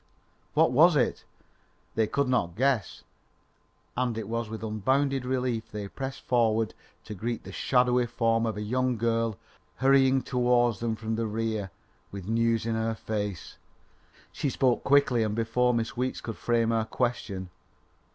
What 0.55 0.71
was 0.71 0.95
it? 0.95 1.25
They 1.93 2.07
could 2.07 2.27
not 2.27 2.55
guess, 2.55 3.03
and 3.95 4.17
it 4.17 4.27
was 4.27 4.49
with 4.49 4.63
unbounded 4.63 5.25
relief 5.25 5.69
they 5.69 5.87
pressed 5.89 6.21
forward 6.21 6.73
to 7.05 7.13
greet 7.13 7.43
the 7.43 7.51
shadowy 7.51 8.07
form 8.07 8.47
of 8.47 8.57
a 8.57 8.63
young 8.63 8.97
girl 8.97 9.37
hurrying 9.75 10.23
towards 10.23 10.79
them 10.79 10.95
from 10.95 11.17
the 11.17 11.27
rear, 11.27 11.69
with 12.11 12.27
news 12.27 12.65
in 12.65 12.73
her 12.73 12.95
face. 12.95 13.59
She 14.31 14.49
spoke 14.49 14.83
quickly 14.83 15.21
and 15.21 15.35
before 15.35 15.71
Miss 15.71 15.95
Weeks 15.95 16.19
could 16.19 16.35
frame 16.37 16.71
her 16.71 16.83
question. 16.85 17.51